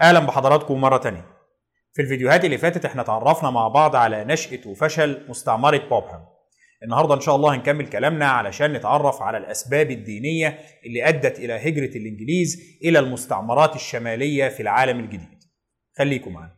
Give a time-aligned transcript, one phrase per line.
[0.00, 1.26] أهلا بحضراتكم مرة تانية.
[1.94, 6.26] في الفيديوهات اللي فاتت إحنا تعرفنا مع بعض على نشأة وفشل مستعمرة بوبهام
[6.82, 11.96] النهارده إن شاء الله هنكمل كلامنا علشان نتعرف على الأسباب الدينية اللي أدت إلى هجرة
[11.96, 15.44] الإنجليز إلى المستعمرات الشمالية في العالم الجديد.
[15.98, 16.56] خليكم معانا.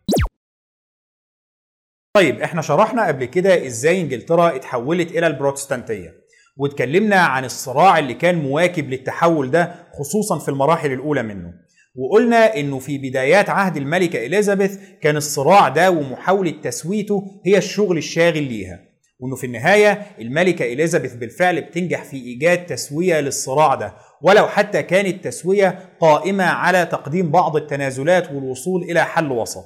[2.17, 6.15] طيب إحنا شرحنا قبل كده إزاي إنجلترا اتحولت إلى البروتستانتية.
[6.57, 11.68] واتكلمنا عن الصراع اللي كان مواكب للتحول ده خصوصا في المراحل الأولى منه.
[11.95, 18.43] وقلنا إنه في بدايات عهد الملكة إليزابيث كان الصراع ده ومحاولة تسويته هي الشغل الشاغل
[18.43, 18.81] ليها
[19.21, 25.25] وإنه في النهاية الملكة إليزابيث بالفعل بتنجح في إيجاد تسوية للصراع ده ولو حتى كانت
[25.25, 29.65] تسوية قائمة على تقديم بعض التنازلات والوصول إلى حل وسط.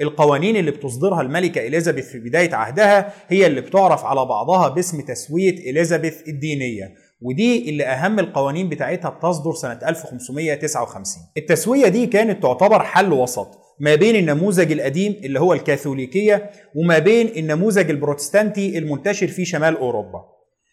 [0.00, 5.70] القوانين اللي بتصدرها الملكة إليزابيث في بداية عهدها هي اللي بتعرف على بعضها باسم تسوية
[5.70, 13.12] إليزابيث الدينية ودي اللي أهم القوانين بتاعتها بتصدر سنة 1559 التسوية دي كانت تعتبر حل
[13.12, 13.48] وسط
[13.80, 20.24] ما بين النموذج القديم اللي هو الكاثوليكية وما بين النموذج البروتستانتي المنتشر في شمال أوروبا.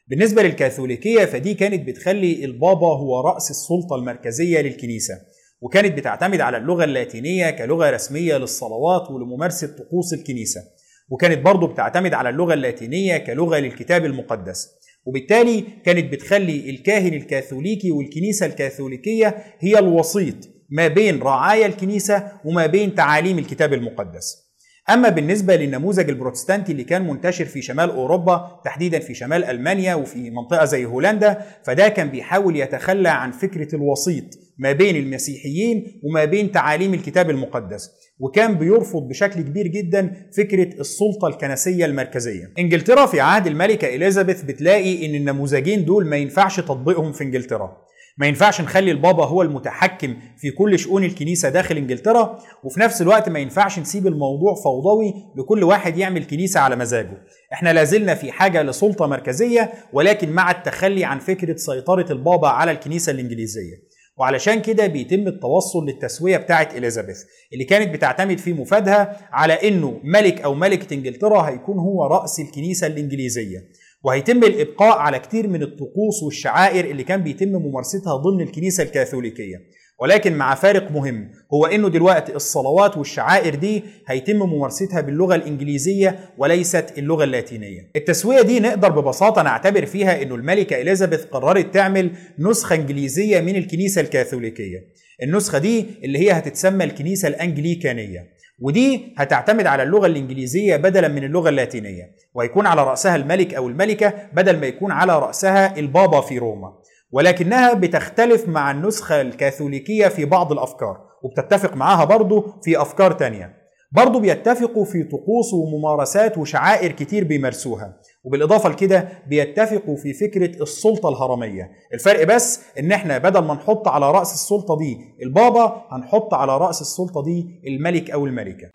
[0.07, 5.13] بالنسبة للكاثوليكية فدي كانت بتخلي البابا هو رأس السلطة المركزية للكنيسة
[5.61, 10.61] وكانت بتعتمد على اللغة اللاتينية كلغة رسمية للصلوات ولممارسة طقوس الكنيسة
[11.09, 14.76] وكانت برضه بتعتمد على اللغة اللاتينية كلغة للكتاب المقدس.
[15.07, 20.35] وبالتالي كانت بتخلي الكاهن الكاثوليكي والكنيسة الكاثوليكية هي الوسيط
[20.69, 24.46] ما بين رعايا الكنيسة وما بين تعاليم الكتاب المقدس.
[24.89, 30.29] أما بالنسبة للنموذج البروتستانتي اللي كان منتشر في شمال أوروبا تحديدا في شمال ألمانيا وفي
[30.29, 34.23] منطقة زي هولندا فده كان بيحاول يتخلى عن فكرة الوسيط
[34.57, 37.89] ما بين المسيحيين وما بين تعاليم الكتاب المقدس.
[38.19, 42.53] وكان بيرفض بشكل كبير جدا فكرة السلطة الكنسية المركزية.
[42.59, 47.77] إنجلترا في عهد الملكة إليزابيث بتلاقي إن النموذجين دول ما ينفعش تطبيقهم في إنجلترا.
[48.17, 53.29] ما ينفعش نخلي البابا هو المتحكم في كل شؤون الكنيسة داخل إنجلترا وفي نفس الوقت
[53.29, 57.17] ما ينفعش نسيب الموضوع فوضوي لكل واحد يعمل كنيسة على مزاجه.
[57.53, 63.11] إحنا لازلنا في حاجة لسلطة مركزية ولكن مع التخلي عن فكرة سيطرة البابا على الكنيسة
[63.11, 63.87] الإنجليزية.
[64.17, 70.41] وعلشان كده بيتم التوصل للتسوية بتاعة إليزابيث اللي كانت بتعتمد في مفادها على إنه ملك
[70.41, 73.59] أو ملكة إنجلترا هيكون هو رأس الكنيسة الإنجليزية.
[74.03, 79.57] وهيتم الإبقاء على كتير من الطقوس والشعائر اللي كان بيتم ممارستها ضمن الكنيسة الكاثوليكية
[80.01, 86.85] ولكن مع فارق مهم هو إنه دلوقتي الصلوات والشعائر دي هيتم ممارستها باللغة الإنجليزية وليست
[86.97, 87.91] اللغة اللاتينية.
[87.95, 94.01] التسوية دي نقدر ببساطة نعتبر فيها إنه الملكة إليزابيث قررت تعمل نسخة إنجليزية من الكنيسة
[94.01, 94.77] الكاثوليكية.
[95.23, 98.36] النسخة دي اللي هي هتتسمى الكنيسة الأنجليكانية.
[98.59, 104.13] ودي هتعتمد على اللغة الإنجليزية بدلا من اللغة اللاتينية وهيكون على رأسها الملك أو الملكة
[104.33, 106.73] بدل ما يكون على رأسها البابا في روما.
[107.11, 113.57] ولكنها بتختلف مع النسخة الكاثوليكية في بعض الأفكار وبتتفق معاها برضو في أفكار تانية.
[113.91, 117.97] برضو بيتفقوا في طقوس وممارسات وشعائر كتير بيمارسوها.
[118.27, 121.71] وبالإضافة لكده بيتفقوا في فكرة السلطة الهرمية.
[121.93, 126.81] الفرق بس إن إحنا بدل ما نحط على رأس السلطة دي البابا هنحط على رأس
[126.81, 128.69] السلطة دي الملك أو الملكة.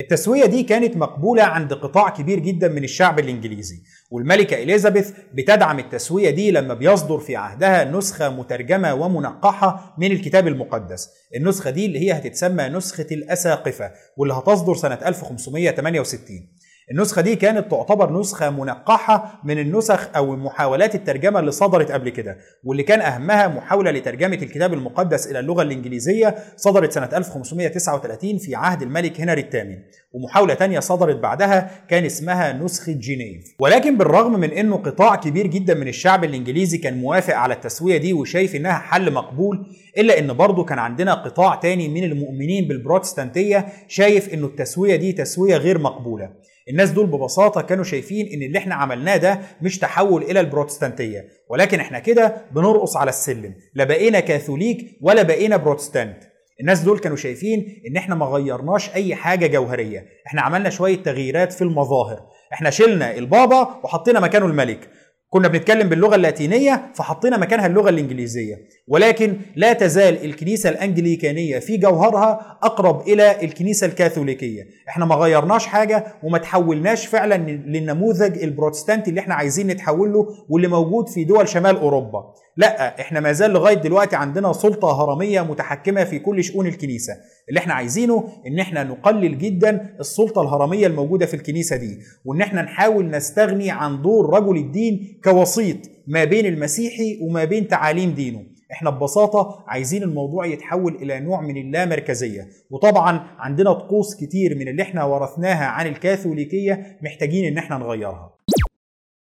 [0.00, 3.76] التسوية دي كانت مقبولة عند قطاع كبير جدا من الشعب الإنجليزي
[4.10, 11.08] والملكة إليزابيث بتدعم التسوية دي لما بيصدر في عهدها نسخة مترجمة ومنقحة من الكتاب المقدس.
[11.36, 16.48] النسخة دي اللي هي هتتسمى نسخة الأساقفة واللي هتصدر سنة 1568
[16.90, 22.36] النسخة دي كانت تعتبر نسخة منقحة من النسخ أو محاولات الترجمة اللي صدرت قبل كده
[22.64, 28.82] واللي كان أهمها محاولة لترجمة الكتاب المقدس إلى اللغة الإنجليزية صدرت سنة 1539 في عهد
[28.82, 29.76] الملك هنري الثامن.
[30.12, 35.74] ومحاولة تانية صدرت بعدها كان اسمها نسخة جنيف ولكن بالرغم من أنه قطاع كبير جدا
[35.74, 39.66] من الشعب الإنجليزي كان موافق على التسوية دي وشايف إنها حل مقبول
[39.98, 45.56] إلا أن برضه كان عندنا قطاع تاني من المؤمنين بالبروتستانتية شايف أنه التسوية دي تسوية
[45.56, 46.30] غير مقبولة.
[46.68, 51.28] الناس دول ببساطة كانوا شايفين إن اللي إحنا عملناه ده مش تحول إلى البروتستانتية.
[51.50, 53.54] ولكن إحنا كده بنرقص على السلم.
[53.74, 56.16] لا بقينا كاثوليك ولا بقينا بروتستانت.
[56.60, 60.06] الناس دول كانوا شايفين إن إحنا ما غيرناش أي حاجة جوهرية.
[60.26, 62.26] إحنا عملنا شوية تغييرات في المظاهر.
[62.52, 64.90] إحنا شلنا البابا وحطينا مكانه الملك.
[65.30, 68.54] كنا بنتكلم باللغة اللاتينية فحطينا مكانها اللغة الإنجليزية.
[68.88, 74.62] ولكن لا تزال الكنيسة الأنجليكانية في جوهرها أقرب إلى الكنيسة الكاثوليكية.
[74.88, 77.34] إحنا ما غيرناش حاجة وما تحولناش فعلا
[77.66, 82.34] للنموذج البروتستانتي اللي إحنا عايزين نتحول له واللي موجود في دول شمال أوروبا.
[82.56, 87.12] لا إحنا ما زال لغاية دلوقتي عندنا سلطة هرمية متحكمة في كل شؤون الكنيسة.
[87.48, 92.62] اللي إحنا عايزينه ان إحنا نقلل جدا السلطة الهرمية الموجودة في الكنيسة دي وان إحنا
[92.62, 95.76] نحاول نستغني عن دور رجل الدين كوسيط
[96.06, 98.42] ما بين المسيحي وما بين تعاليم دينه.
[98.72, 102.48] إحنا ببساطة عايزين الموضوع يتحول إلى نوع من اللامركزية.
[102.70, 108.32] وطبعا عندنا طقوس كتير من اللي إحنا ورثناها عن الكاثوليكية محتاجين إن إحنا نغيرها.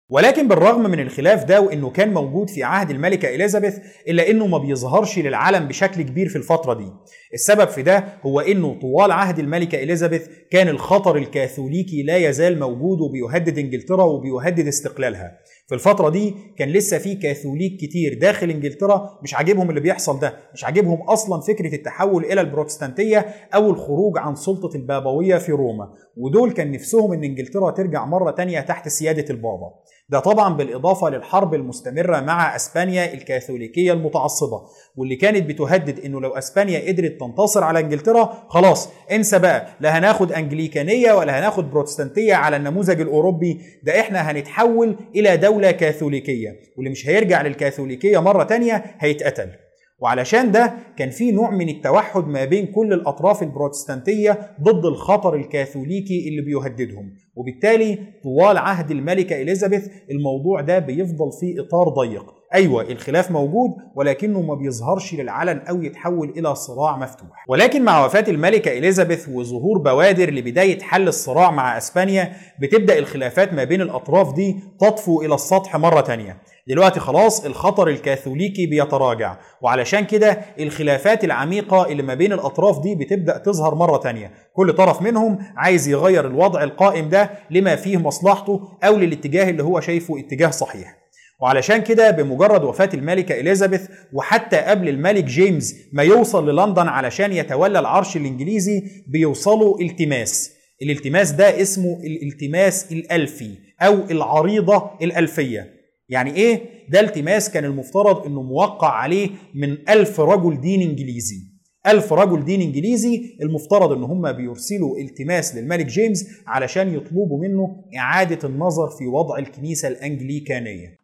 [0.10, 3.78] ولكن بالرغم من الخلاف ده وإنه كان موجود في عهد الملكة إليزابيث
[4.08, 6.92] إلا إنه ما بيظهرش للعالم بشكل كبير في الفترة دي.
[7.34, 13.02] السبب في ده هو إنه طوال عهد الملكة إليزابيث كان الخطر الكاثوليكي لا يزال موجود
[13.02, 15.32] وبيهدد إنجلترا وبيهدد استقلالها.
[15.68, 20.34] في الفترة دي كان لسه في كاثوليك كتير داخل إنجلترا مش عاجبهم اللي بيحصل ده،
[20.54, 23.26] مش عاجبهم أصلا فكرة التحول إلى البروتستانتية
[23.56, 28.60] أو الخروج عن سلطة البابوية في روما، ودول كان نفسهم إن إنجلترا ترجع مرة تانية
[28.60, 29.72] تحت سيادة البابا.
[30.10, 34.62] ده طبعا بالإضافة للحرب المستمرة مع أسبانيا الكاثوليكية المتعصبة
[34.96, 40.32] واللي كانت بتهدد إنه لو أسبانيا قدرت تنتصر على إنجلترا خلاص انسى بقى لا هناخد
[40.32, 47.08] أنجليكانية ولا هناخد بروتستانتية على النموذج الأوروبي ده إحنا هنتحول إلى دولة كاثوليكية واللي مش
[47.10, 49.50] هيرجع للكاثوليكية مرة تانية هيتقتل.
[50.00, 56.30] وعلشان ده كان في نوع من التوحد ما بين كل الأطراف البروتستانتية ضد الخطر الكاثوليكي
[56.30, 57.14] اللي بيهددهم.
[57.36, 62.26] وبالتالي طوال عهد الملكة إليزابيث الموضوع ده بيفضل في إطار ضيق.
[62.54, 67.46] أيوه الخلاف موجود ولكنه ما بيظهرش للعلن أو يتحول إلى صراع مفتوح.
[67.50, 73.64] ولكن مع وفاة الملكة إليزابيث وظهور بوادر لبداية حل الصراع مع أسبانيا بتبدأ الخلافات ما
[73.64, 76.38] بين الأطراف دي تطفو إلى السطح مرة تانية.
[76.68, 79.38] دلوقتي خلاص الخطر الكاثوليكي بيتراجع.
[79.62, 84.32] وعلشان كده الخلافات العميقة اللي ما بين الأطراف دي بتبدأ تظهر مرة تانية.
[84.54, 89.80] كل طرف منهم عايز يغير الوضع القائم ده لما فيه مصلحته أو للاتجاه اللي هو
[89.80, 90.98] شايفه اتجاه صحيح.
[91.42, 97.80] وعلشان كده بمجرد وفاة الملكة إليزابيث وحتى قبل الملك جيمس ما يوصل للندن علشان يتولى
[97.80, 100.52] العرش الإنجليزي بيوصلوا التماس.
[100.82, 105.77] الالتماس ده اسمه الالتماس الألفي أو العريضة الألفية.
[106.10, 111.58] يعني إيه؟ ده التماس كان المفترض إنه موقع عليه من ألف رجل دين إنجليزي.
[111.88, 118.48] ألف رجل دين إنجليزي المفترض إن هم بيرسلوا التماس للملك جيمس علشان يطلبوا منه إعادة
[118.50, 120.98] النظر في وضع الكنيسة الأنجليكانية.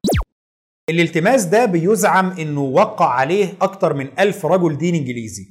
[0.90, 5.44] الالتماس ده بيزعم إنه وقع عليه أكتر من ألف رجل دين إنجليزي.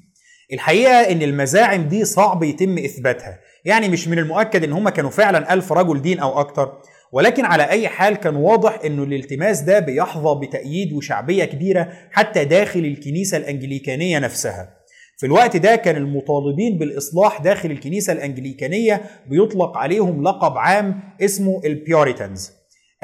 [0.52, 3.38] الحقيقة إن المزاعم دي صعب يتم إثباتها.
[3.64, 6.72] يعني مش من المؤكد إن هم كانوا فعلا ألف رجل دين أو أكتر.
[7.12, 12.80] ولكن على أي حال كان واضح انه الالتماس ده بيحظى بتأييد وشعبية كبيرة حتى داخل
[12.80, 14.82] الكنيسة الأنجليكانية نفسها.
[15.18, 22.52] في الوقت ده كان المطالبين بالإصلاح داخل الكنيسة الأنجليكانية بيطلق عليهم لقب عام اسمه البيوريتانز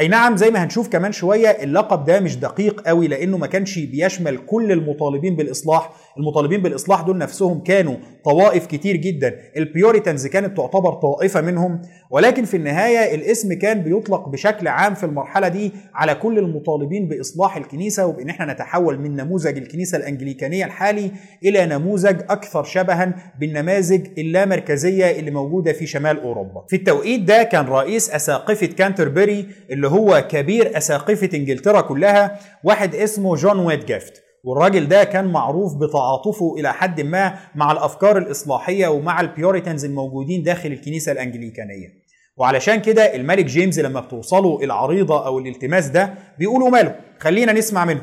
[0.01, 3.79] أي نعم زي ما هنشوف كمان شوية اللقب ده مش دقيق قوي لأنه ما كانش
[3.79, 5.91] بيشمل كل المطالبين بالإصلاح.
[6.19, 7.97] المطالبين بالإصلاح دول نفسهم كانوا
[8.29, 9.35] طوائف كتير جدا.
[9.56, 15.05] ال Puritans كانت تعتبر طائفة منهم ولكن في النهاية الاسم كان بيطلق بشكل عام في
[15.07, 21.11] المرحلة دي على كل المطالبين بإصلاح الكنيسة وبإن إحنا نتحول من نموذج الكنيسة الأنجليكانية الحالي
[21.45, 26.65] إلى نموذج أكثر شبها بالنماذج اللامركزية اللي موجودة في شمال أوروبا.
[26.69, 33.35] في التوقيت ده كان رئيس أساقفة كانتربري اللي هو كبير أساقفة إنجلترا كلها واحد اسمه
[33.35, 34.28] جون ويتجفت.
[34.44, 40.43] والراجل ده كان معروف بتعاطفه إلى حد ما مع الأفكار الإصلاحية ومع ال Puritans الموجودين
[40.43, 41.88] داخل الكنيسة الأنجليكانية.
[42.37, 48.02] وعلشان كده الملك جيمس لما بتوصله العريضة أو الالتماس ده بيقولوا ماله خلينا نسمع منه.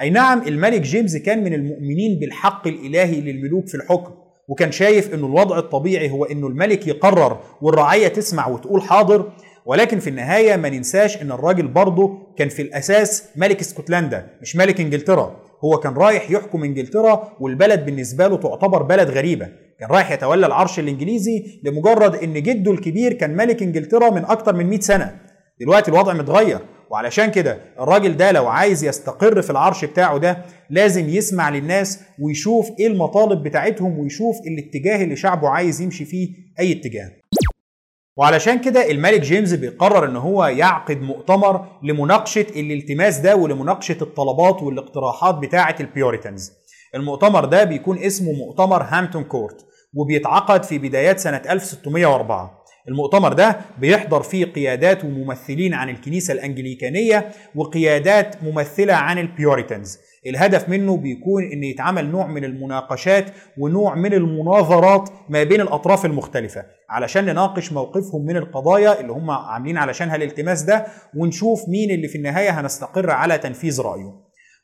[0.00, 4.12] أي نعم الملك جيمس كان من المؤمنين بالحق الإلهي للملوك في الحكم
[4.48, 9.32] وكان شايف إنه الوضع الطبيعي هو إنه الملك يقرر والرعية تسمع وتقول حاضر
[9.66, 14.80] ولكن في النهاية ما ننساش إن الراجل برضه كان في الأساس ملك اسكتلندا مش ملك
[14.80, 15.36] إنجلترا.
[15.64, 19.48] هو كان رايح يحكم إنجلترا والبلد بالنسبة له تعتبر بلد غريبة.
[19.80, 24.66] كان رايح يتولى العرش الإنجليزي لمجرد إن جده الكبير كان ملك إنجلترا من أكتر من
[24.66, 25.20] 100 سنة.
[25.60, 26.58] دلوقتي الوضع متغير
[26.90, 30.38] وعلشان كده الراجل ده لو عايز يستقر في العرش بتاعه ده
[30.70, 36.28] لازم يسمع للناس ويشوف إيه المطالب بتاعتهم ويشوف الاتجاه اللي شعبه عايز يمشي فيه
[36.60, 37.10] أي اتجاه.
[38.16, 45.34] وعلشان كده الملك جيمس بيقرر إن هو يعقد مؤتمر لمناقشة الالتماس ده ولمناقشة الطلبات والاقتراحات
[45.34, 46.52] بتاعة ال Puritans.
[46.94, 54.22] المؤتمر ده بيكون اسمه مؤتمر هامتون كورت وبيتعقد في بدايات سنة 1604 المؤتمر ده بيحضر
[54.22, 59.98] فيه قيادات وممثلين عن الكنيسة الأنجليكانية وقيادات ممثلة عن ال Puritans.
[60.26, 63.24] الهدف منه بيكون إن يتعمل نوع من المناقشات
[63.58, 69.76] ونوع من المناظرات ما بين الأطراف المختلفة علشان نناقش موقفهم من القضايا اللي هم عاملين
[69.76, 70.86] علشانها الالتماس ده
[71.16, 74.12] ونشوف مين اللي في النهاية هنستقر على تنفيذ رأيه.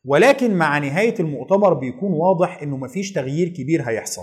[0.05, 4.23] ولكن مع نهاية المؤتمر بيكون واضح إنه مفيش تغيير كبير هيحصل.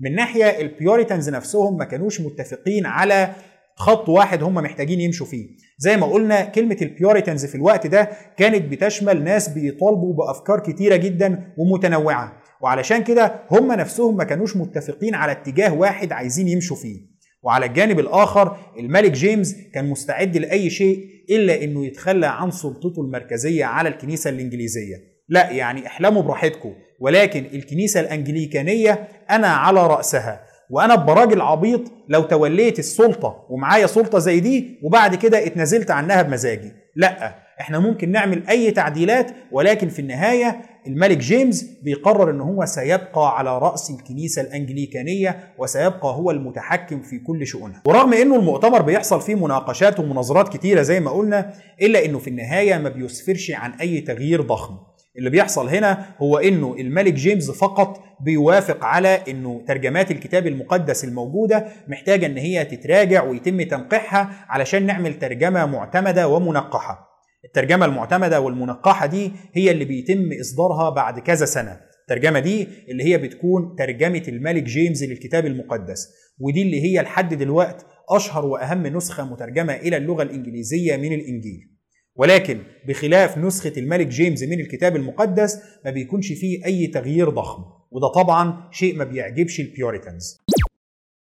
[0.00, 3.32] من ناحية ال Puritans نفسهم ما كانوش متفقين على
[3.76, 5.48] خط واحد هم محتاجين يمشوا فيه.
[5.78, 10.96] زي ما قلنا كلمة ال Puritans في الوقت ده كانت بتشمل ناس بيطالبوا بأفكار كتيرة
[10.96, 12.32] جدا ومتنوعة.
[12.60, 17.00] وعلشان كده هم نفسهم ما كانوش متفقين على اتجاه واحد عايزين يمشوا فيه.
[17.42, 23.64] وعلى الجانب الآخر الملك جيمس كان مستعد لأي شيء إلا إنه يتخلى عن سلطته المركزية
[23.64, 24.96] على الكنيسة الإنجليزية.
[25.28, 30.40] لا يعني احلموا براحتكم ولكن الكنيسة الأنجليكانية أنا على رأسها.
[30.74, 36.72] وأنا براجل عبيط لو توليت السلطة ومعايا سلطة زي دي وبعد كده اتنازلت عنها بمزاجي
[36.96, 43.38] لأ إحنا ممكن نعمل أي تعديلات ولكن في النهاية الملك جيمس بيقرر إن هو سيبقى
[43.38, 47.82] على رأس الكنيسة الأنجليكانية وسيبقى هو المتحكم في كل شؤونها.
[47.86, 51.52] ورغم إنه المؤتمر بيحصل فيه مناقشات ومناظرات كتيرة زي ما قلنا
[51.82, 54.74] إلا إنه في النهاية ما بيسفرش عن أي تغيير ضخم.
[55.18, 61.66] اللي بيحصل هنا هو إنه الملك جيمس فقط بيوافق على إنه ترجمات الكتاب المقدس الموجودة
[61.88, 67.08] محتاجة إن هي تتراجع ويتم تنقيحها علشان نعمل ترجمة معتمدة ومنقحة.
[67.44, 71.80] الترجمة المعتمدة والمنقحة دي هي اللي بيتم إصدارها بعد كذا سنة.
[72.02, 76.08] الترجمة دي اللي هي بتكون ترجمة الملك جيمس للكتاب المقدس
[76.40, 81.73] ودي اللي هي لحد دلوقت أشهر وأهم نسخة مترجمة إلى اللغة الإنجليزية من الإنجيل.
[82.16, 88.08] ولكن بخلاف نسخة الملك جيمس من الكتاب المقدس ما بيكونش فيه أي تغيير ضخم وده
[88.08, 90.38] طبعا شيء ما بيعجبش ال Puritans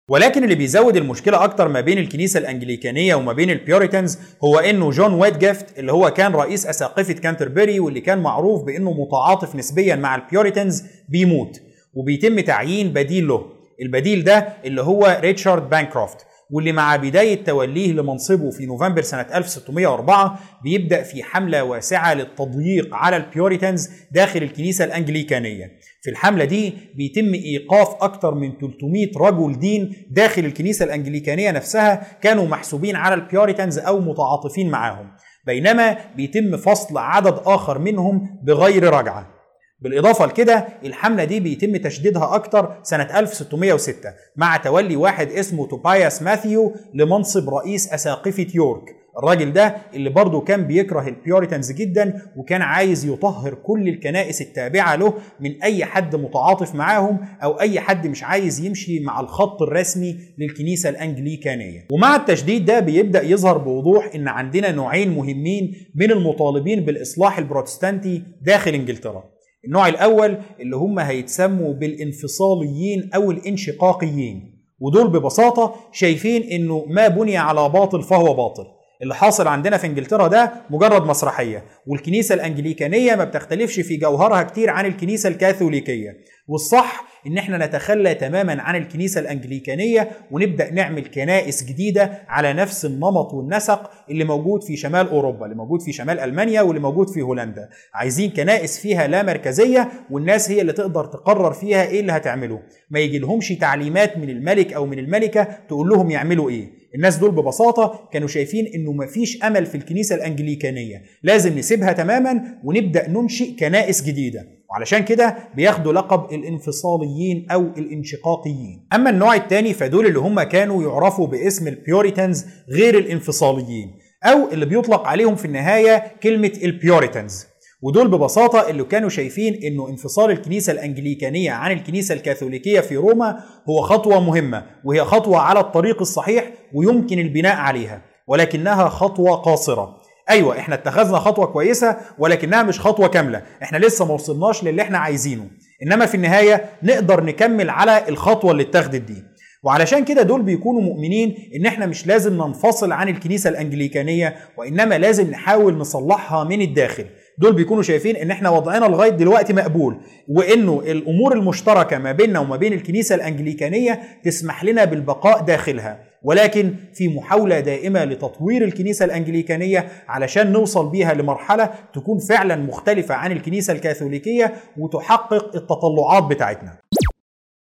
[0.08, 4.90] ولكن اللي بيزود المشكلة أكتر ما بين الكنيسة الأنجليكانية وما بين ال Puritans هو إنه
[4.90, 10.14] جون ويتجفت اللي هو كان رئيس أساقفة كانتربري واللي كان معروف بإنه متعاطف نسبيا مع
[10.14, 11.60] ال Puritans بيموت
[11.94, 13.46] وبيتم تعيين بديل له.
[13.82, 16.26] البديل ده اللي هو ريتشارد بانكروفت.
[16.52, 23.16] واللي مع بداية توليه لمنصبه في نوفمبر سنة 1604 بيبدأ في حملة واسعة للتضييق على
[23.16, 25.70] ال Puritans داخل الكنيسة الأنجليكانية.
[26.02, 32.46] في الحملة دي بيتم إيقاف أكثر من 300 رجل دين داخل الكنيسة الأنجليكانية نفسها كانوا
[32.46, 35.10] محسوبين على ال Puritans أو متعاطفين معاهم.
[35.46, 39.39] بينما بيتم فصل عدد آخر منهم بغير رجعة.
[39.80, 46.74] بالإضافة لكده الحملة دي بيتم تشديدها أكتر سنة 1606 مع تولي واحد اسمه توباياس ماثيو
[46.94, 48.96] لمنصب رئيس أساقفة يورك.
[49.18, 54.96] الراجل ده اللي برضه كان بيكره ال Puritans جدا وكان عايز يطهر كل الكنائس التابعة
[54.96, 60.16] له من أي حد متعاطف معاهم أو أي حد مش عايز يمشي مع الخط الرسمي
[60.38, 61.86] للكنيسة الأنجليكانية.
[61.92, 68.74] ومع التشديد ده بيبدأ يظهر بوضوح إن عندنا نوعين مهمين من المطالبين بالإصلاح البروتستانتي داخل
[68.74, 69.39] إنجلترا.
[69.64, 74.60] النوع الأول اللي هم هيتسموا بالانفصاليين أو الانشقاقيين.
[74.80, 78.79] ودول ببساطة شايفين إنه ما بني على باطل فهو باطل.
[79.02, 84.70] اللي حاصل عندنا في انجلترا ده مجرد مسرحية والكنيسة الأنجليكانية ما بتختلفش في جوهرها كتير
[84.70, 86.16] عن الكنيسة الكاثوليكية.
[86.48, 93.34] والصح إن إحنا نتخلى تماما عن الكنيسة الأنجليكانية ونبدأ نعمل كنائس جديدة على نفس النمط
[93.34, 97.68] والنسق اللي موجود في شمال أوروبا اللي موجود في شمال ألمانيا واللي موجود في هولندا.
[97.94, 102.60] عايزين كنائس فيها لا مركزية والناس هي اللي تقدر تقرر فيها إيه اللي هتعمله.
[102.90, 106.79] ما يجي لهمش تعليمات من الملك أو من الملكة تقول لهم يعملوا إيه.
[106.94, 111.02] الناس دول ببساطة كانوا شايفين إنه مفيش أمل في الكنيسة الأنجليكانية.
[111.22, 114.46] لازم نسيبها تماما ونبدأ ننشئ كنائس جديدة.
[114.70, 118.86] وعلشان كده بياخدوا لقب الانفصاليين أو الانشقاقيين.
[118.92, 124.66] أما النوع الثاني فدول اللي هم كانوا يعرفوا باسم ال Puritans غير الانفصاليين أو اللي
[124.66, 127.49] بيطلق عليهم في النهاية كلمة ال Puritans.
[127.82, 133.80] ودول ببساطة اللي كانوا شايفين إنه انفصال الكنيسة الأنجليكانية عن الكنيسة الكاثوليكية في روما هو
[133.80, 140.00] خطوة مهمة وهي خطوة على الطريق الصحيح ويمكن البناء عليها ولكنها خطوة قاصرة.
[140.30, 144.98] أيوه إحنا اتخذنا خطوة كويسة ولكنها مش خطوة كاملة إحنا لسه ما وصلناش للي إحنا
[144.98, 145.46] عايزينه.
[145.82, 149.22] إنما في النهاية نقدر نكمل على الخطوة اللي اتخذت دي.
[149.62, 155.30] وعلشان كده دول بيكونوا مؤمنين إن إحنا مش لازم ننفصل عن الكنيسة الأنجليكانية وإنما لازم
[155.30, 157.04] نحاول نصلحها من الداخل.
[157.40, 159.96] دول بيكونوا شايفين إن إحنا وضعنا لغاية دلوقتي مقبول
[160.28, 166.04] وإنه الأمور المشتركة ما بيننا وما بين الكنيسة الأنجليكانية تسمح لنا بالبقاء داخلها.
[166.22, 173.32] ولكن في محاولة دائمة لتطوير الكنيسة الأنجليكانية علشان نوصل بيها لمرحلة تكون فعلا مختلفة عن
[173.32, 176.76] الكنيسة الكاثوليكية وتحقق التطلعات بتاعتنا.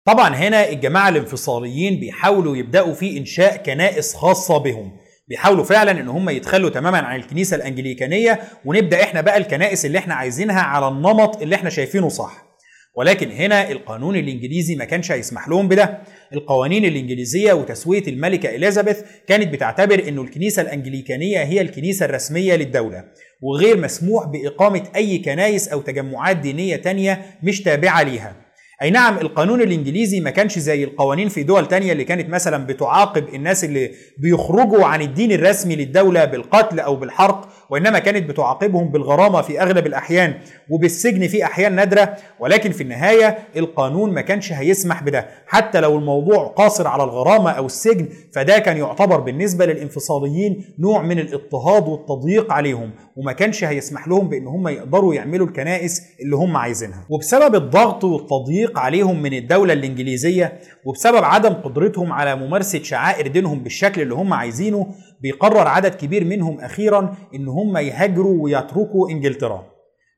[0.04, 4.92] طبعا هنا الجماعة الانفصاليين بيحاولوا يبدأوا في إنشاء كنائس خاصة بهم.
[5.30, 10.14] بيحاولوا فعلا إن هم يتخلوا تماما عن الكنيسة الأنجليكانية ونبدأ إحنا بقى الكنائس اللي إحنا
[10.14, 12.50] عايزينها على النمط اللي إحنا شايفينه صح.
[12.96, 15.98] ولكن هنا القانون الإنجليزي ما كانش هيسمح لهم بده.
[16.32, 23.04] القوانين الإنجليزية وتسوية الملكة إليزابيث كانت بتعتبر إنه الكنيسة الأنجليكانية هي الكنيسة الرسمية للدولة
[23.42, 28.36] وغير مسموح بإقامة أي كنايس أو تجمعات دينية تانية مش تابعة ليها.
[28.82, 33.34] أي نعم القانون الإنجليزي ما كانش زي القوانين في دول تانية اللي كانت مثلا بتعاقب
[33.34, 37.48] الناس اللي بيخرجوا عن الدين الرسمي للدولة بالقتل أو بالحرق.
[37.70, 40.34] وإنما كانت بتعاقبهم بالغرامة في أغلب الأحيان
[40.70, 45.26] وبالسجن في أحيان نادرة ولكن في النهاية القانون ما كانش هيسمح بده.
[45.46, 51.18] حتى لو الموضوع قاصر على الغرامة أو السجن فده كان يعتبر بالنسبة للانفصاليين نوع من
[51.18, 57.04] الاضطهاد والتضييق عليهم وما كانش هيسمح لهم بأن هم يقدروا يعملوا الكنائس اللي هم عايزينها.
[57.10, 60.52] وبسبب الضغط والتضييق عليهم من الدولة الإنجليزية
[60.84, 64.86] وبسبب عدم قدرتهم على ممارسة شعائر دينهم بالشكل اللي هم عايزينه
[65.20, 69.70] بيقرر عدد كبير منهم أخيرا إن هم يهاجروا ويتركوا إنجلترا.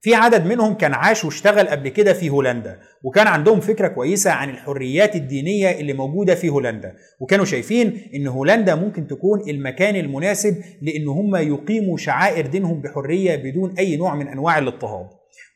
[0.05, 4.51] في عدد منهم كان عاش واشتغل قبل كده في هولندا وكان عندهم فكرة كويسة عن
[4.51, 11.09] الحريات الدينية اللي موجودة في هولندا وكانوا شايفين إن هولندا ممكن تكون المكان المناسب لإن
[11.09, 15.07] هم يقيموا شعائر دينهم بحرية بدون أي نوع من أنواع الاضطهاد.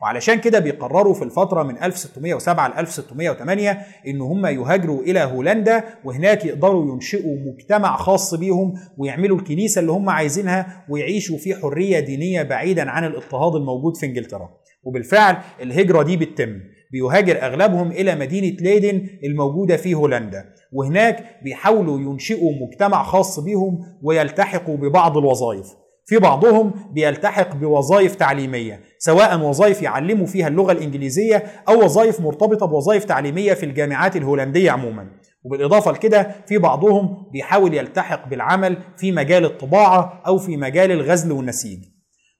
[0.02, 3.70] وعلشان كده بيقرروا في الفترة من 1607 ل 1608
[4.06, 10.10] إن هم يهاجروا إلى هولندا وهناك يقدروا ينشئوا مجتمع خاص بيهم ويعملوا الكنيسة اللي هم
[10.10, 14.48] عايزينها ويعيشوا في حرية دينية بعيدا عن الاضطهاد الموجود في إنجلترا.
[14.84, 16.60] وبالفعل الهجرة دي بتتم.
[16.92, 20.44] بيهاجر أغلبهم إلى مدينة ليدن الموجودة في هولندا.
[20.72, 25.66] وهناك بيحاولوا ينشئوا مجتمع خاص بيهم ويلتحقوا ببعض الوظائف.
[26.08, 33.04] في بعضهم بيلتحق بوظائف تعليمية سواء وظائف يعلموا فيها اللغة الإنجليزية أو وظائف مرتبطة بوظائف
[33.04, 35.06] تعليمية في الجامعات الهولندية عموما.
[35.44, 41.78] وبالإضافة لكده في بعضهم بيحاول يلتحق بالعمل في مجال الطباعة أو في مجال الغزل والنسيج.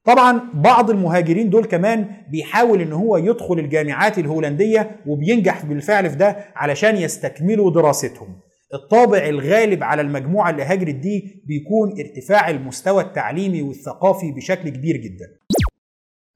[0.05, 6.37] طبعا بعض المهاجرين دول كمان بيحاول إن هو يدخل الجامعات الهولندية وبينجح بالفعل في ده
[6.57, 8.46] علشان يستكملوا دراستهم.
[8.75, 15.27] الطابع الغالب على المجموعة اللي هاجرت دي بيكون ارتفاع المستوى التعليمي والثقافي بشكل كبير جدا.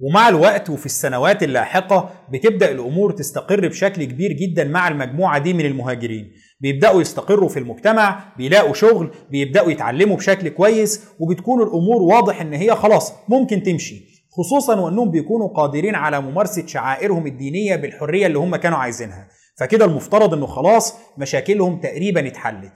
[0.00, 5.66] ومع الوقت وفي السنوات اللاحقة بتبدأ الأمور تستقر بشكل كبير جدا مع المجموعة دي من
[5.66, 6.32] المهاجرين.
[6.60, 12.74] بيبدأوا يستقروا في المجتمع بيلاقوا شغل بيبدأوا يتعلموا بشكل كويس وبتكون الأمور واضح إن هي
[12.74, 14.10] خلاص ممكن تمشي.
[14.32, 19.28] خصوصا وأنهم بيكونوا قادرين على ممارسة شعائرهم الدينية بالحرية اللي هم كانوا عايزينها.
[19.60, 22.72] فكده المفترض إنه خلاص مشاكلهم تقريبا اتحلت.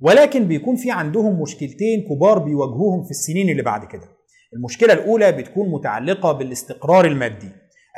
[0.00, 4.08] ولكن بيكون في عندهم مشكلتين كبار بيواجهوهم في السنين اللي بعد كده.
[4.54, 7.48] المشكلة الأولى بتكون متعلقة بالاستقرار المادي.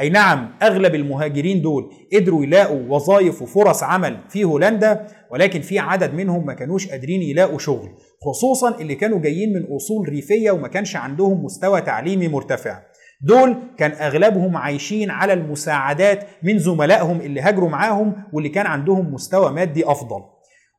[0.01, 6.15] أي نعم أغلب المهاجرين دول قدروا يلاقوا وظائف وفرص عمل في هولندا ولكن في عدد
[6.15, 7.89] منهم ما كانوش قادرين يلاقوا شغل
[8.23, 12.81] خصوصا اللي كانوا جايين من أصول ريفية وما كانش عندهم مستوى تعليمي مرتفع.
[13.25, 19.53] دول كان أغلبهم عايشين على المساعدات من زملائهم اللي هاجروا معاهم واللي كان عندهم مستوى
[19.53, 20.35] مادي أفضل.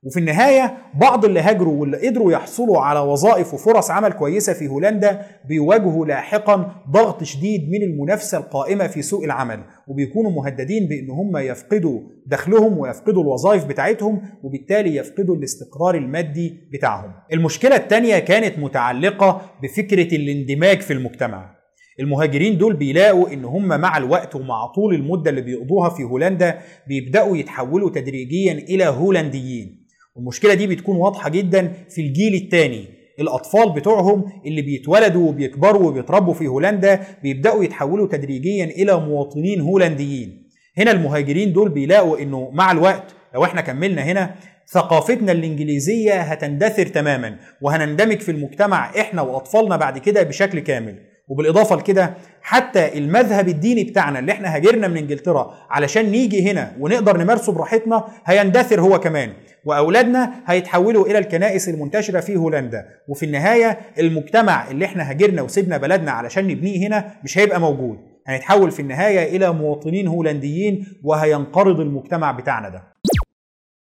[0.05, 5.21] وفي النهاية بعض اللي هاجروا واللي قدروا يحصلوا على وظائف وفرص عمل كويسة في هولندا
[5.47, 11.99] بيواجهوا لاحقا ضغط شديد من المنافسة القائمة في سوق العمل وبيكونوا مهددين بأن هم يفقدوا
[12.27, 17.11] دخلهم ويفقدوا الوظائف بتاعتهم وبالتالي يفقدوا الاستقرار المادي بتاعهم.
[17.33, 21.54] المشكلة الثانية كانت متعلقة بفكرة الاندماج في المجتمع.
[21.99, 27.37] المهاجرين دول بيلاقوا إن هم مع الوقت ومع طول المدة اللي بيقضوها في هولندا بيبدأوا
[27.37, 29.85] يتحولوا تدريجيا إلى هولنديين.
[30.15, 32.85] والمشكلة دي بتكون واضحة جدا في الجيل الثاني
[33.19, 40.49] الأطفال بتوعهم اللي بيتولدوا وبيكبروا وبيتربوا في هولندا بيبدأوا يتحولوا تدريجيا إلى مواطنين هولنديين.
[40.77, 44.35] هنا المهاجرين دول بيلاقوا إنه مع الوقت لو إحنا كملنا هنا
[44.67, 47.37] ثقافتنا الإنجليزية هتندثر تماما.
[47.61, 50.99] وهنندمج في المجتمع إحنا وأطفالنا بعد كده بشكل كامل.
[51.27, 57.17] وبالإضافة لكده حتى المذهب الديني بتاعنا اللي إحنا هاجرنا من إنجلترا علشان نيجي هنا ونقدر
[57.17, 59.33] نمارسه براحتنا هيندثر هو كمان
[59.65, 62.85] وأولادنا هيتحولوا إلى الكنائس المنتشرة في هولندا.
[63.07, 67.97] وفي النهاية المجتمع اللي إحنا هاجرنا وسيبنا بلدنا علشان نبنيه هنا مش هيبقى موجود.
[68.27, 72.83] هنتحول في النهاية إلى مواطنين هولنديين وهينقرض المجتمع بتاعنا ده.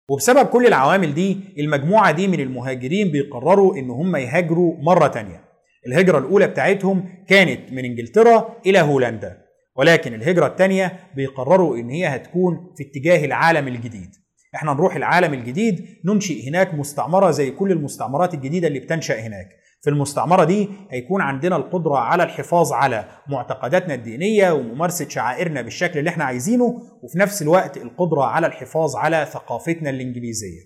[0.09, 5.44] وبسبب كل العوامل دي المجموعة دي من المهاجرين بيقرروا إن هم يهاجروا مرة تانية.
[5.87, 9.45] الهجرة الأولى بتاعتهم كانت من إنجلترا إلى هولندا
[9.75, 14.09] ولكن الهجرة الثانية بيقرروا إن هي هتكون في اتجاه العالم الجديد.
[14.55, 19.47] إحنا نروح العالم الجديد ننشئ هناك مستعمرة زي كل المستعمرات الجديدة اللي بتنشأ هناك.
[19.81, 26.09] في المستعمرة دي هيكون عندنا القدرة على الحفاظ على معتقداتنا الدينية وممارسة شعائرنا بالشكل اللي
[26.09, 30.61] إحنا عايزينه وفي نفس الوقت القدرة على الحفاظ على ثقافتنا الإنجليزية.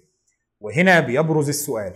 [0.59, 1.93] وهنا بيبرز السؤال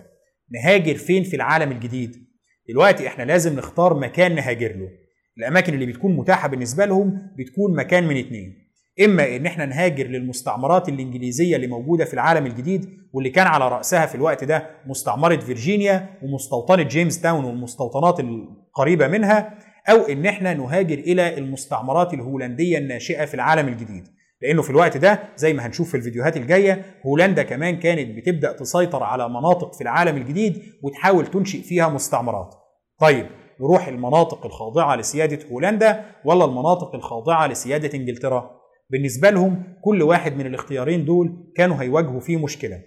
[0.52, 2.33] نهاجر فين في العالم الجديد؟
[2.70, 4.90] دلوقتي إحنا لازم نختار مكان نهاجر له.
[5.38, 8.64] الأماكن اللي بتكون متاحة بالنسبة لهم بتكون مكان من اتنين.
[9.06, 14.06] إما إن إحنا نهاجر للمستعمرات الإنجليزية اللي موجودة في العالم الجديد واللي كان على رأسها
[14.06, 19.58] في الوقت ده مستعمرة فيرجينيا ومستوطنة جيمس تاون والمستوطنات القريبة منها
[19.90, 24.08] أو إن إحنا نهاجر إلى المستعمرات الهولندية الناشئة في العالم الجديد.
[24.44, 29.04] لأنه في الوقت ده زي ما هنشوف في الفيديوهات الجاية هولندا كمان كانت بتبدأ تسيطر
[29.04, 32.56] على مناطق في العالم الجديد وتحاول تنشئ فيها مستعمرات.
[33.00, 33.26] طيب
[33.62, 38.52] نروح المناطق الخاضعة لسيادة هولندا ولا المناطق الخاضعة لسيادة إنجلترا؟
[38.90, 42.82] بالنسبة لهم كل واحد من الاختيارين دول كانوا هيواجهوا فيه مشكلة.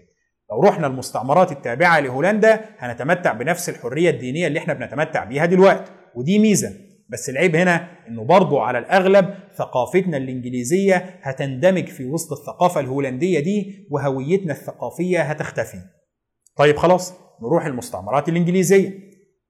[0.53, 6.39] لو رحنا المستعمرات التابعة لهولندا هنتمتع بنفس الحرية الدينية اللي إحنا بنتمتع بيها دلوقتي ودي
[6.39, 13.41] ميزة بس العيب هنا إنه برضه على الأغلب ثقافتنا الإنجليزية هتندمج في وسط الثقافة الهولندية
[13.41, 15.79] دي وهويتنا الثقافية هتختفي.
[16.57, 18.93] طيب خلاص نروح المستعمرات الإنجليزية.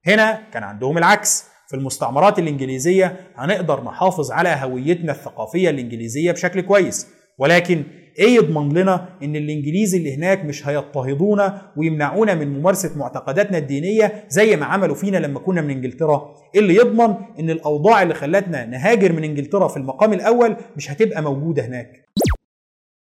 [0.07, 7.07] هنا كان عندهم العكس في المستعمرات الإنجليزية هنقدر نحافظ على هويتنا الثقافية الإنجليزية بشكل كويس
[7.39, 7.83] ولكن
[8.19, 14.57] إيه يضمن لنا إن الإنجليز اللي هناك مش هيضطهدونا ويمنعونا من ممارسة معتقداتنا الدينية زي
[14.57, 16.35] ما عملوا فينا لما كنا من إنجلترا.
[16.55, 21.23] إيه اللي يضمن إن الأوضاع اللي خلتنا نهاجر من إنجلترا في المقام الأول مش هتبقى
[21.23, 21.91] موجودة هناك.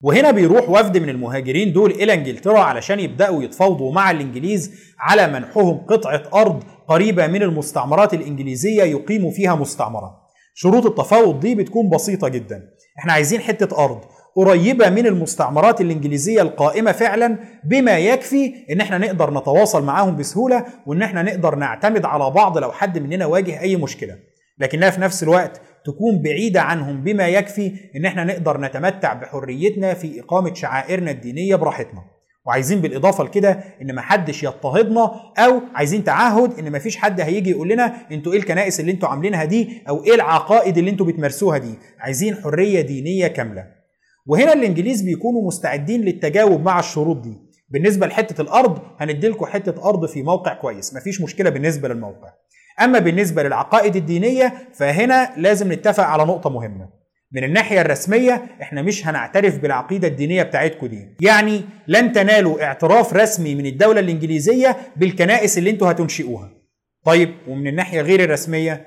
[0.03, 5.77] وهنا بيروح وفد من المهاجرين دول إلى إنجلترا علشان يبدأوا يتفاوضوا مع الإنجليز على منحهم
[5.79, 10.17] قطعة أرض قريبة من المستعمرات الإنجليزية يقيموا فيها مستعمرة.
[10.55, 12.63] شروط التفاوض دي بتكون بسيطة جدا.
[12.99, 14.01] إحنا عايزين حتة أرض.
[14.37, 21.03] قريبة من المستعمرات الإنجليزية القائمة فعلا بما يكفي إن إحنا نقدر نتواصل معاهم بسهولة وإن
[21.03, 24.17] إحنا نقدر نعتمد على بعض لو حد مننا واجه أي مشكلة.
[24.59, 30.21] لكنها في نفس الوقت تكون بعيدة عنهم بما يكفي إن إحنا نقدر نتمتع بحريتنا في
[30.21, 32.03] إقامة شعائرنا الدينية براحتنا.
[32.47, 37.51] وعايزين بالإضافة لكده إن ما حدش يضطهدنا أو عايزين تعهد إن ما فيش حد هيجي
[37.51, 41.59] يقول لنا أنتوا إيه الكنائس اللي أنتوا عاملينها دي أو إيه العقائد اللي أنتوا بتمارسوها
[41.59, 41.75] دي.
[42.01, 43.76] عايزين حرية دينية كاملة.
[44.27, 47.39] وهنا الإنجليز بيكونوا مستعدين للتجاوب مع الشروط دي.
[47.69, 50.95] بالنسبة لحتة الأرض هنديلكم حتة أرض في موقع كويس.
[50.95, 52.33] مفيش مشكلة بالنسبة للموقع.
[52.83, 56.89] أما بالنسبة للعقائد الدينية فهنا لازم نتفق على نقطة مهمة.
[57.33, 61.17] من الناحية الرسمية إحنا مش هنعترف بالعقيدة الدينية بتاعتكم دي.
[61.21, 66.51] يعني لن تنالوا اعتراف رسمي من الدولة الإنجليزية بالكنائس اللي أنتوا هتنشئوها.
[67.05, 68.87] طيب ومن الناحية غير الرسمية؟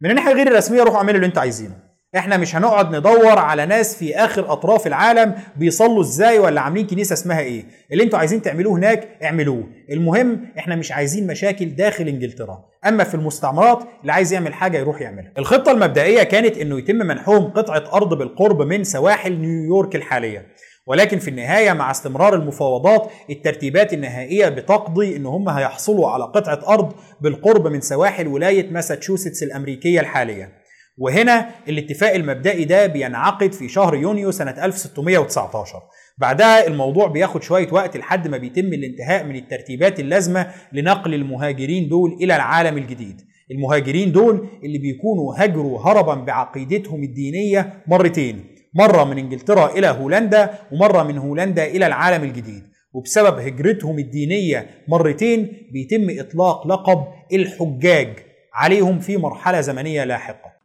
[0.00, 1.87] من الناحية غير الرسمية روحوا اعملوا اللي أنتوا عايزينه.
[2.16, 7.12] إحنا مش هنقعد ندور على ناس في آخر أطراف العالم بيصلوا إزاي ولا عاملين كنيسة
[7.12, 7.64] اسمها إيه.
[7.92, 9.64] اللي أنتوا عايزين تعملوه هناك اعملوه.
[9.90, 12.64] المهم إحنا مش عايزين مشاكل داخل إنجلترا.
[12.86, 15.32] أما في المستعمرات اللي عايز يعمل حاجة يروح يعملها.
[15.38, 20.46] الخطة المبدئية كانت إنه يتم منحهم قطعة أرض بالقرب من سواحل نيويورك الحالية.
[20.86, 26.92] ولكن في النهاية مع استمرار المفاوضات الترتيبات النهائية بتقضي إن هم هيحصلوا على قطعة أرض
[27.20, 30.57] بالقرب من سواحل ولاية ماساتشوستس الأمريكية الحالية.
[30.98, 35.82] وهنا الاتفاق المبدئي ده بينعقد في شهر يونيو سنة 1619
[36.18, 42.18] بعدها الموضوع بياخد شوية وقت لحد ما بيتم الانتهاء من الترتيبات اللازمة لنقل المهاجرين دول
[42.20, 43.20] إلى العالم الجديد.
[43.50, 48.44] المهاجرين دول اللي بيكونوا هجروا هربا بعقيدتهم الدينية مرتين.
[48.74, 52.62] مرة من إنجلترا إلى هولندا ومرة من هولندا إلى العالم الجديد.
[52.92, 58.08] وبسبب هجرتهم الدينية مرتين بيتم إطلاق لقب الحجاج
[58.54, 60.57] عليهم في مرحلة زمنية لاحقة.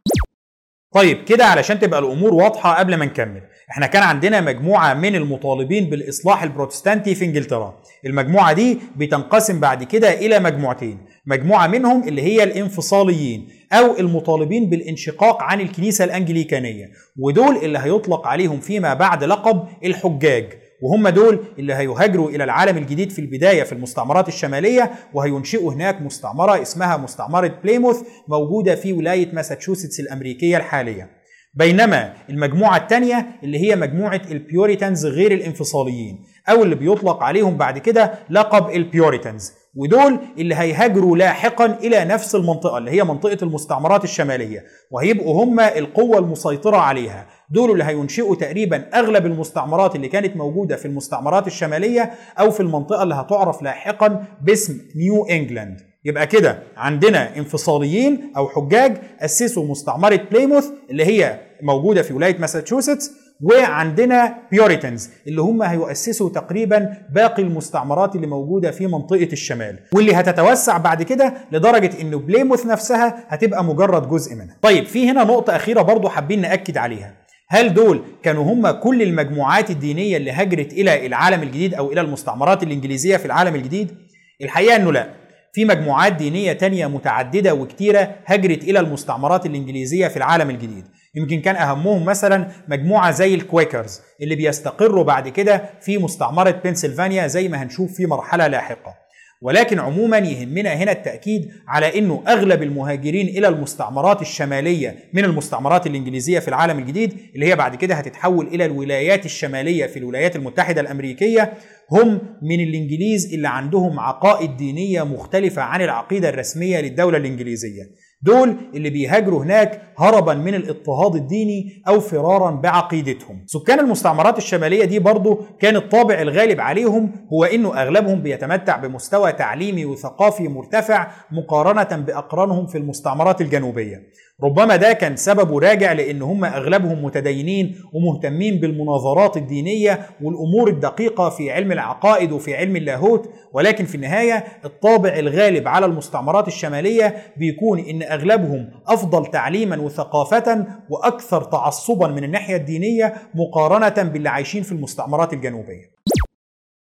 [0.94, 5.90] طيب كده علشان تبقى الأمور واضحة قبل ما نكمل إحنا كان عندنا مجموعة من المطالبين
[5.90, 7.74] بالإصلاح البروتستانتي في إنجلترا.
[8.06, 15.42] المجموعة دي بتنقسم بعد كده إلى مجموعتين مجموعة منهم اللي هي الانفصاليين أو المطالبين بالانشقاق
[15.42, 20.63] عن الكنيسة الأنجليكانية ودول اللي هيطلق عليهم فيما بعد لقب الحجاج.
[20.84, 26.62] وهم دول اللي هيهاجروا إلى العالم الجديد في البداية في المستعمرات الشمالية وهينشئوا هناك مستعمرة
[26.62, 31.10] اسمها مستعمرة بليموث موجودة في ولاية ماساتشوستس الأمريكية الحالية.
[31.54, 37.78] بينما المجموعة الثانية اللي هي مجموعة ال Puritans غير الانفصاليين أو اللي بيطلق عليهم بعد
[37.78, 44.04] كده لقب ال Puritans ودول اللي هيهاجروا لاحقا إلى نفس المنطقة اللي هي منطقة المستعمرات
[44.04, 50.76] الشمالية وهيبقوا هم القوة المسيطرة عليها دول اللي هينشئوا تقريبا أغلب المستعمرات اللي كانت موجودة
[50.76, 57.36] في المستعمرات الشمالية أو في المنطقة اللي هتعرف لاحقا باسم نيو انجلاند يبقى كده عندنا
[57.36, 63.10] انفصاليين أو حجاج أسسوا مستعمرة بليموث اللي هي موجودة في ولاية ماساتشوستس
[63.42, 70.78] وعندنا Puritans اللي هم هيؤسسوا تقريبا باقي المستعمرات اللي موجودة في منطقة الشمال واللي هتتوسع
[70.78, 74.56] بعد كده لدرجة إنه بليموث نفسها هتبقى مجرد جزء منها.
[74.62, 77.14] طيب في هنا نقطة أخيرة برضو حابين نأكد عليها.
[77.48, 82.62] هل دول كانوا هم كل المجموعات الدينية اللي هجرت إلى العالم الجديد أو إلى المستعمرات
[82.62, 83.94] الإنجليزية في العالم الجديد؟
[84.42, 85.08] الحقيقة إنه لا.
[85.52, 90.84] في مجموعات دينية تانية متعددة وكتيرة هجرت إلى المستعمرات الإنجليزية في العالم الجديد.
[91.14, 97.48] يمكن كان أهمهم مثلا مجموعة زي الكويكرز اللي بيستقروا بعد كده في مستعمرة بنسلفانيا زي
[97.48, 99.03] ما هنشوف في مرحلة لاحقة
[99.44, 106.38] ولكن عموما يهمنا هنا التأكيد على أنه أغلب المهاجرين إلى المستعمرات الشمالية من المستعمرات الإنجليزية
[106.38, 111.52] في العالم الجديد اللي هي بعد كده هتتحول إلى الولايات الشمالية في الولايات المتحدة الأمريكية
[111.92, 117.82] هم من الإنجليز اللي عندهم عقائد دينية مختلفة عن العقيدة الرسمية للدولة الإنجليزية.
[118.24, 123.44] دول اللي بيهاجروا هناك هربا من الاضطهاد الديني أو فرارا بعقيدتهم.
[123.46, 129.84] سكان المستعمرات الشمالية دي برضو كان الطابع الغالب عليهم هو إنه أغلبهم بيتمتع بمستوى تعليمي
[129.84, 134.02] وثقافي مرتفع مقارنة بأقرانهم في المستعمرات الجنوبية.
[134.42, 141.50] ربما ده كان سببه راجع لأن هم أغلبهم متدينين ومهتمين بالمناظرات الدينية والأمور الدقيقة في
[141.50, 148.02] علم العقائد وفي علم اللاهوت ولكن في النهاية الطابع الغالب على المستعمرات الشمالية بيكون إن
[148.02, 155.94] أغلبهم أفضل تعليما وثقافة وأكثر تعصبا من الناحية الدينية مقارنة باللي عايشين في المستعمرات الجنوبية.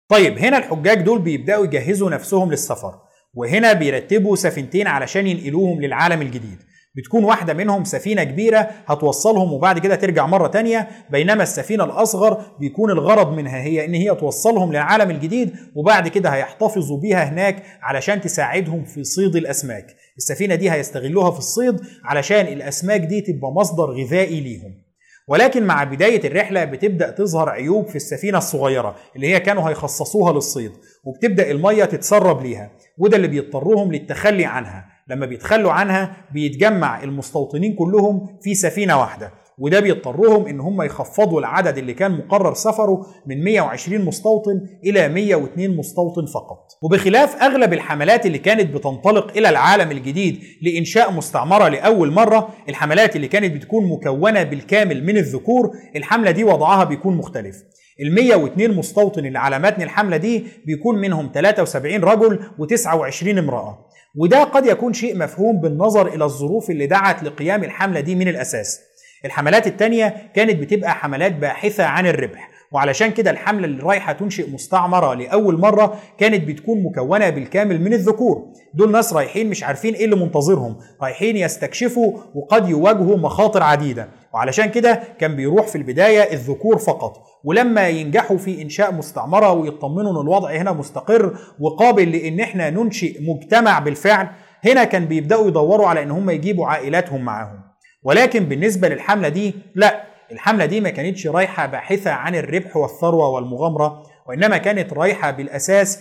[0.09, 2.93] طيب هنا الحجاج دول بيبدأوا يجهزوا نفسهم للسفر
[3.33, 6.57] وهنا بيرتبوا سفينتين علشان ينقلوهم للعالم الجديد
[6.95, 12.91] بتكون واحدة منهم سفينة كبيرة هتوصلهم وبعد كده ترجع مرة تانية بينما السفينة الأصغر بيكون
[12.91, 18.83] الغرض منها هي إن هي توصلهم للعالم الجديد وبعد كده هيحتفظوا بيها هناك علشان تساعدهم
[18.85, 19.85] في صيد الأسماك.
[20.17, 24.83] السفينة دي هيستغلوها في الصيد علشان الأسماك دي تبقى مصدر غذائي ليهم.
[25.27, 30.71] ولكن مع بداية الرحلة بتبدأ تظهر عيوب في السفينة الصغيرة اللي هي كانوا هيخصصوها للصيد
[31.03, 34.92] وبتبدأ المية تتسرب ليها وده اللي بيضطرهم للتخلي عنها.
[35.09, 41.77] لما بيتخلوا عنها بيتجمع المستوطنين كلهم في سفينة واحدة وده بيضطرهم إن هم يخفضوا العدد
[41.77, 46.67] اللي كان مقرر سفره من 120 مستوطن إلى 102 مستوطن فقط.
[46.81, 53.27] وبخلاف أغلب الحملات اللي كانت بتنطلق إلى العالم الجديد لإنشاء مستعمرة لأول مرة الحملات اللي
[53.27, 57.55] كانت بتكون مكونة بالكامل من الذكور الحملة دي وضعها بيكون مختلف.
[58.01, 63.85] ال 102 مستوطن اللي على متن الحملة دي بيكون منهم 73 رجل و29 امرأة.
[64.15, 68.79] وده قد يكون شيء مفهوم بالنظر إلى الظروف اللي دعت لقيام الحملة دي من الأساس.
[69.25, 72.49] الحملات التانية كانت بتبقى حملات باحثة عن الربح.
[72.73, 78.45] وعلشان كده الحملة اللي رايحة تنشئ مستعمرة لأول مرة كانت بتكون مكونة بالكامل من الذكور.
[78.73, 80.75] دول ناس رايحين مش عارفين إيه اللي منتظرهم.
[81.01, 84.09] رايحين يستكشفوا وقد يواجهوا مخاطر عديدة.
[84.33, 87.17] وعلشان كده كان بيروح في البداية الذكور فقط.
[87.43, 93.79] ولما ينجحوا في إنشاء مستعمرة ويطمنوا أن الوضع هنا مستقر وقابل لأن إحنا ننشئ مجتمع
[93.79, 94.27] بالفعل
[94.65, 97.59] هنا كان بيبدأوا يدوروا على أن هم يجيبوا عائلاتهم معاهم.
[98.03, 100.12] ولكن بالنسبة للحملة دي لأ.
[100.33, 105.99] الحملة دي ما كانتش رايحة باحثة عن الربح والثروة والمغامرة وإنما كانت رايحة بالأساس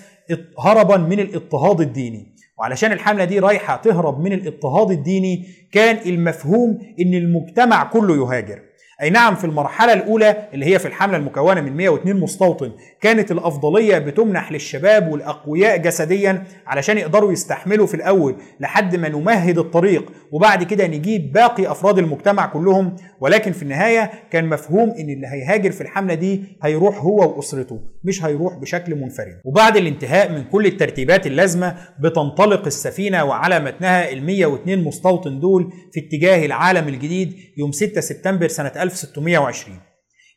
[0.59, 2.33] هربا من الاضطهاد الديني.
[2.59, 8.59] وعلشان الحملة دي رايحة تهرب من الاضطهاد الديني كان المفهوم إن المجتمع كله يهاجر.
[9.03, 13.99] أي نعم في المرحلة الأولى اللي هي في الحملة المكونة من 102 مستوطن كانت الأفضلية
[13.99, 20.87] بتمنح للشباب والأقوياء جسديا علشان يقدروا يستحملوا في الأول لحد ما نمهد الطريق وبعد كده
[20.87, 26.15] نجيب باقي أفراد المجتمع كلهم ولكن في النهاية كان مفهوم إن اللي هيهاجر في الحملة
[26.15, 29.41] دي هيروح هو وأسرته مش هيروح بشكل منفرد.
[29.45, 36.01] وبعد الانتهاء من كل الترتيبات اللازمة بتنطلق السفينة وعلى متنها ال 102 مستوطن دول في
[36.01, 39.79] اتجاه العالم الجديد يوم 6 سبتمبر سنة 1620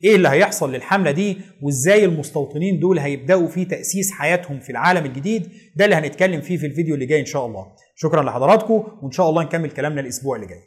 [0.04, 5.50] إيه اللي هيحصل للحملة دي وإزاي المستوطنين دول هيبدأوا في تأسيس حياتهم في العالم الجديد؟
[5.76, 7.66] ده اللي هنتكلم فيه في الفيديو اللي جاي إن شاء الله.
[7.96, 10.62] شكرا لحضراتكم وإن شاء الله نكمل كلامنا الأسبوع اللي جاي.